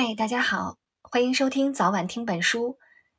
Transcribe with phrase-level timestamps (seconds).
[0.00, 2.78] 嗨，大家好，欢迎收听早晚听本书。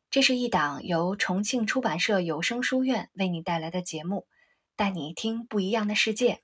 [0.10, 4.30] 这是一档由重庆出版社有声书院为你带来的节目，
[4.78, 6.42] 带你听不一样的世界。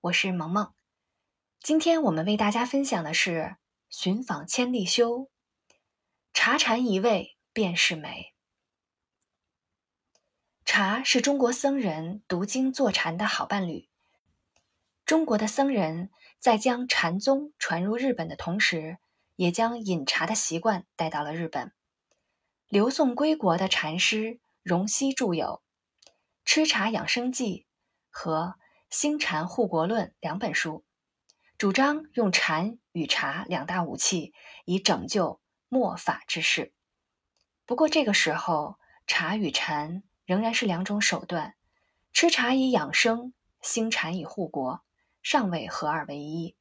[0.00, 0.74] 我是萌萌。
[1.60, 3.30] 今天我们为大家分享的是
[3.88, 5.18] 《寻访千利休》，
[6.32, 8.34] 茶禅一味便是美。
[10.64, 13.88] 茶是中国僧人读经坐禅的好伴侣。
[15.06, 16.10] 中国的僧人
[16.40, 18.98] 在将禅宗传入日本的同时，
[19.40, 21.72] 也将饮茶的习惯带到了日本。
[22.68, 25.62] 刘宋归国的禅师荣西著有
[26.44, 27.64] 《吃茶养生记》
[28.10, 28.56] 和
[28.90, 30.84] 《兴禅护国论》两本书，
[31.56, 34.34] 主张用禅与茶两大武器，
[34.66, 36.74] 以拯救末法之世。
[37.64, 41.54] 不过这个时候，茶与禅仍然是两种手段，
[42.12, 44.82] 吃茶以养生，兴禅以护国，
[45.22, 46.54] 尚未合二为一。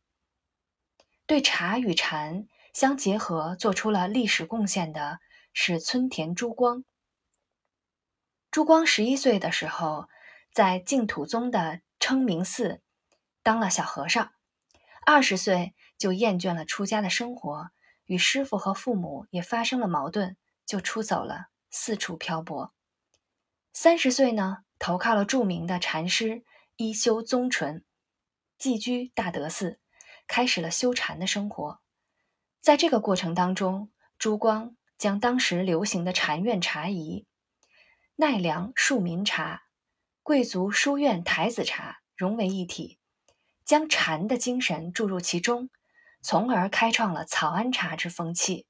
[1.26, 2.48] 对茶与禅。
[2.74, 5.20] 相结合，做出了历史贡献的
[5.54, 6.84] 是村田珠光。
[8.52, 10.08] 珠光十一岁的时候，
[10.52, 12.82] 在净土宗的称明寺
[13.44, 14.32] 当了小和尚，
[15.06, 17.70] 二十岁就厌倦了出家的生活，
[18.06, 22.74] 与师傅和父母也发生了矛盾，就出走了，四处漂泊。
[23.74, 26.44] 三十岁呢，投靠了著名的禅师
[26.76, 27.84] 一休宗纯，
[28.58, 29.80] 寄居大德寺，
[30.28, 31.80] 开始了修禅的生活。
[32.62, 37.26] 在这个过程当中，朱光将当时流行的禅院茶艺、
[38.16, 39.64] 奈良庶民茶、
[40.24, 43.00] 贵族书院台子茶融为一体，
[43.64, 45.70] 将禅的精神注入其中，
[46.22, 48.68] 从而开创了草庵茶之风气。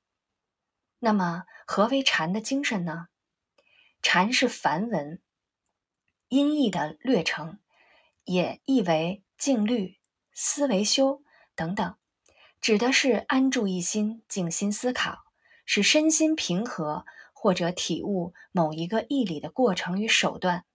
[1.00, 3.08] 那么，何为禅的精神呢？
[4.02, 5.22] 禅是梵文，
[6.28, 7.60] 音译的略称，
[8.24, 10.00] 也译为静虑、
[10.34, 11.24] 思维修
[11.56, 11.99] 等等。
[12.62, 15.20] 指的是安住一心、静心思考，
[15.66, 20.66] 使身心平和，或者体悟某一个义理的过程与手段。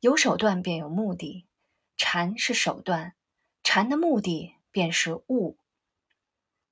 [0.00, 1.46] 有手段便有目的，
[1.96, 3.14] 禅是手段，
[3.62, 5.58] 禅的目的便是悟。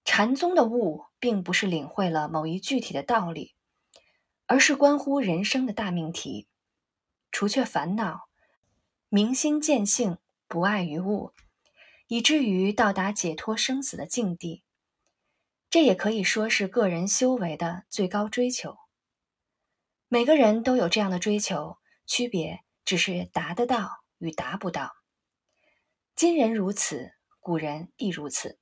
[0.04, 3.54] 禅宗的悟，并不是领会了某一具体的道理，
[4.46, 6.48] 而是关乎人生的大命题：
[7.30, 8.28] 除却烦恼，
[9.10, 10.18] 明心见性，
[10.48, 11.32] 不碍于物。
[12.08, 14.64] 以至于到达解脱生死的境地，
[15.68, 18.78] 这也可以说是个人修为的最高追求。
[20.08, 21.76] 每个人都有这样的追求，
[22.06, 24.92] 区别只是达得到与达不到。
[26.16, 28.58] 今人如此，古人亦如此。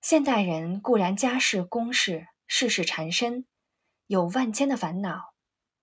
[0.00, 3.44] 现代人固然家事公事事事缠身，
[4.06, 5.34] 有万千的烦恼，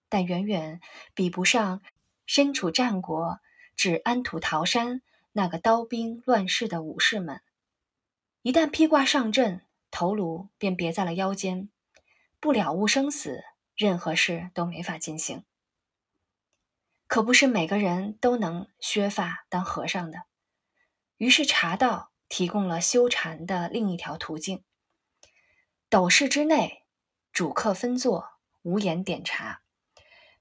[0.09, 0.81] 但远远
[1.13, 1.83] 比不上
[2.25, 3.37] 身处战国
[3.75, 5.03] 至安土桃山。
[5.37, 7.43] 那个刀兵乱世的武士们，
[8.41, 9.61] 一旦披挂上阵，
[9.91, 11.69] 头颅便别在了腰间，
[12.39, 13.43] 不了悟生死，
[13.75, 15.43] 任何事都没法进行。
[17.05, 20.23] 可不是每个人都能削发当和尚的。
[21.17, 24.63] 于是茶道提供了修禅的另一条途径。
[25.87, 26.83] 斗室之内，
[27.31, 29.61] 主客分坐，无言点茶，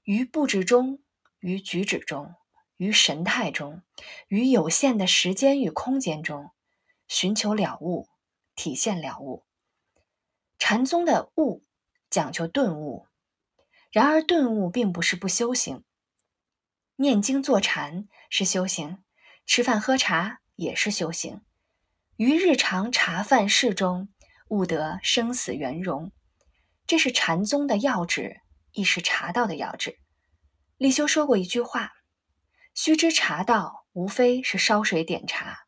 [0.01, 1.03] 于布置中，
[1.37, 2.33] 于举止中。
[2.77, 3.81] 于神态中，
[4.27, 6.51] 于有限的时间与空间中，
[7.07, 8.07] 寻求了悟，
[8.55, 9.45] 体现了悟。
[10.59, 11.65] 禅宗的悟
[12.09, 13.07] 讲究顿悟，
[13.91, 15.83] 然而顿悟并不是不修行。
[16.97, 19.03] 念经坐禅是修行，
[19.45, 21.41] 吃饭喝茶也是修行。
[22.15, 24.09] 于日常茶饭事中
[24.49, 26.11] 悟得生死圆融，
[26.85, 29.99] 这是禅宗的要旨，亦是茶道的要旨。
[30.77, 31.96] 立修说过一句话。
[32.79, 35.65] 须知茶道无非是烧水点茶，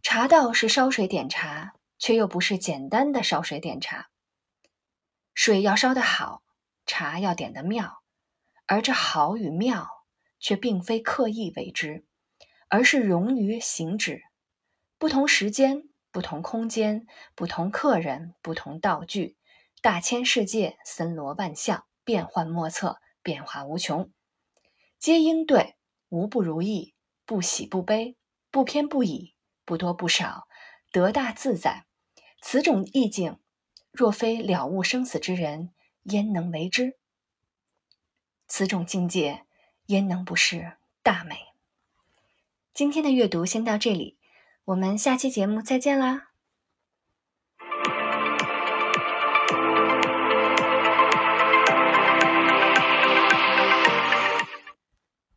[0.00, 4.10] 茶道是烧水点茶，却又不是简单的烧水点茶。
[5.34, 6.44] 水要烧得好，
[6.86, 8.00] 茶要点得妙，
[8.66, 9.88] 而这好与妙
[10.38, 12.04] 却并非刻意为之，
[12.68, 14.22] 而是融于行止。
[14.98, 19.36] 不同时间、不同空间、不同客人、不同道具，
[19.82, 24.12] 大千世界森罗万象，变幻莫测，变化无穷，
[25.00, 25.72] 皆应对。
[26.16, 26.94] 无不如意，
[27.26, 28.16] 不喜不悲，
[28.50, 29.34] 不偏不倚，
[29.66, 30.48] 不多不少，
[30.90, 31.84] 得大自在。
[32.40, 33.38] 此种意境，
[33.92, 35.74] 若非了悟生死之人，
[36.04, 36.96] 焉能为之？
[38.48, 39.44] 此种境界，
[39.88, 41.36] 焉能不是大美？
[42.72, 44.16] 今天的阅读先到这里，
[44.64, 46.30] 我们下期节目再见啦！